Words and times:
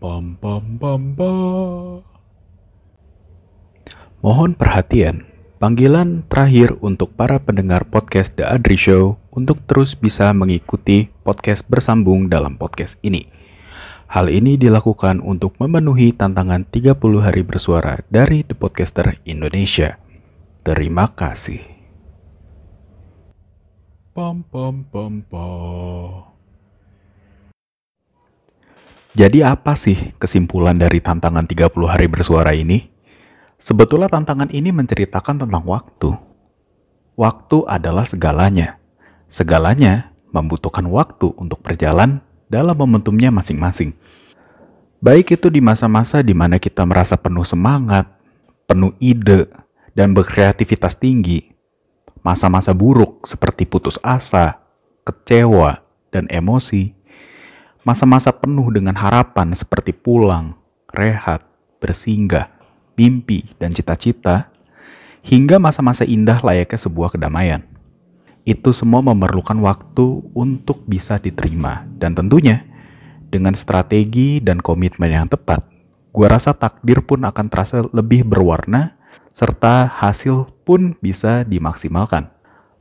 Pam 0.00 0.40
pam 0.40 0.80
pam 0.80 1.12
pam. 1.12 2.00
Mohon 4.24 4.56
perhatian. 4.56 5.28
Panggilan 5.60 6.24
terakhir 6.24 6.72
untuk 6.80 7.12
para 7.12 7.36
pendengar 7.36 7.84
podcast 7.84 8.32
The 8.32 8.48
Adri 8.48 8.80
Show 8.80 9.20
untuk 9.28 9.60
terus 9.68 9.92
bisa 9.92 10.32
mengikuti 10.32 11.12
podcast 11.20 11.68
bersambung 11.68 12.32
dalam 12.32 12.56
podcast 12.56 12.96
ini. 13.04 13.28
Hal 14.08 14.32
ini 14.32 14.56
dilakukan 14.56 15.20
untuk 15.20 15.60
memenuhi 15.60 16.16
tantangan 16.16 16.64
30 16.64 16.96
hari 17.20 17.44
bersuara 17.44 18.00
dari 18.08 18.40
The 18.40 18.56
Podcaster 18.56 19.20
Indonesia. 19.28 20.00
Terima 20.64 21.12
kasih. 21.12 21.60
Pam 24.16 24.48
pam 24.48 24.80
pam 24.88 25.20
pam. 25.28 26.29
Jadi 29.10 29.42
apa 29.42 29.74
sih 29.74 30.14
kesimpulan 30.22 30.78
dari 30.78 31.02
tantangan 31.02 31.42
30 31.42 31.74
hari 31.90 32.06
bersuara 32.06 32.54
ini? 32.54 32.86
Sebetulnya 33.58 34.06
tantangan 34.06 34.48
ini 34.54 34.70
menceritakan 34.70 35.42
tentang 35.42 35.66
waktu. 35.66 36.14
Waktu 37.18 37.58
adalah 37.66 38.06
segalanya. 38.06 38.78
Segalanya 39.26 40.14
membutuhkan 40.30 40.86
waktu 40.86 41.34
untuk 41.34 41.58
berjalan 41.58 42.22
dalam 42.46 42.78
momentumnya 42.78 43.34
masing-masing. 43.34 43.98
Baik 45.02 45.34
itu 45.34 45.50
di 45.50 45.58
masa-masa 45.58 46.22
di 46.22 46.32
mana 46.32 46.62
kita 46.62 46.86
merasa 46.86 47.18
penuh 47.18 47.44
semangat, 47.44 48.06
penuh 48.70 48.94
ide, 49.02 49.50
dan 49.90 50.14
berkreativitas 50.14 50.94
tinggi. 50.94 51.50
Masa-masa 52.22 52.70
buruk 52.70 53.26
seperti 53.26 53.66
putus 53.66 53.98
asa, 54.06 54.60
kecewa, 55.02 55.82
dan 56.14 56.30
emosi. 56.30 56.99
Masa-masa 57.80 58.28
penuh 58.28 58.68
dengan 58.68 58.92
harapan 58.92 59.56
seperti 59.56 59.96
pulang, 59.96 60.52
rehat, 60.92 61.40
bersinggah, 61.80 62.52
mimpi, 62.92 63.56
dan 63.56 63.72
cita-cita, 63.72 64.52
hingga 65.24 65.56
masa-masa 65.56 66.04
indah 66.04 66.44
layaknya 66.44 66.76
sebuah 66.76 67.16
kedamaian. 67.16 67.64
Itu 68.44 68.76
semua 68.76 69.00
memerlukan 69.00 69.56
waktu 69.64 70.28
untuk 70.36 70.84
bisa 70.84 71.16
diterima, 71.16 71.88
dan 71.96 72.12
tentunya 72.12 72.68
dengan 73.32 73.56
strategi 73.56 74.44
dan 74.44 74.60
komitmen 74.60 75.08
yang 75.08 75.28
tepat, 75.30 75.64
gua 76.12 76.36
rasa 76.36 76.52
takdir 76.52 77.00
pun 77.00 77.24
akan 77.24 77.46
terasa 77.48 77.86
lebih 77.96 78.28
berwarna, 78.28 79.00
serta 79.32 79.88
hasil 79.88 80.52
pun 80.68 81.00
bisa 81.00 81.48
dimaksimalkan. 81.48 82.28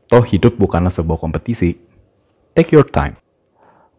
Toh 0.09 0.25
hidup 0.25 0.58
bukanlah 0.58 0.91
sebuah 0.91 1.22
kompetisi. 1.22 1.78
Take 2.58 2.73
your 2.73 2.84
time. 2.84 3.16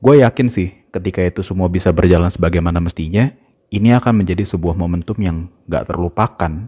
Gue 0.02 0.26
yakin 0.26 0.50
sih, 0.50 0.79
ketika 0.90 1.22
itu 1.22 1.40
semua 1.46 1.70
bisa 1.70 1.94
berjalan 1.94 2.28
sebagaimana 2.28 2.82
mestinya, 2.82 3.30
ini 3.70 3.94
akan 3.94 4.22
menjadi 4.22 4.42
sebuah 4.42 4.74
momentum 4.74 5.16
yang 5.22 5.46
gak 5.70 5.90
terlupakan 5.90 6.66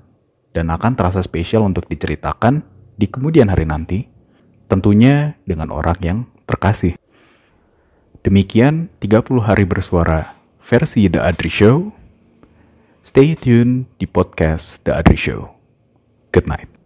dan 0.54 0.66
akan 0.70 0.92
terasa 0.94 1.20
spesial 1.20 1.66
untuk 1.66 1.90
diceritakan 1.90 2.62
di 2.94 3.10
kemudian 3.10 3.50
hari 3.50 3.66
nanti, 3.66 4.06
tentunya 4.70 5.34
dengan 5.42 5.74
orang 5.74 5.98
yang 6.00 6.18
terkasih. 6.46 6.94
Demikian 8.22 8.86
30 9.02 9.42
hari 9.42 9.66
bersuara 9.66 10.38
versi 10.62 11.10
The 11.10 11.18
Adri 11.18 11.50
Show. 11.50 11.90
Stay 13.02 13.34
tuned 13.34 13.90
di 13.98 14.06
podcast 14.06 14.86
The 14.86 14.94
Adri 14.94 15.18
Show. 15.18 15.50
Good 16.30 16.46
night. 16.46 16.81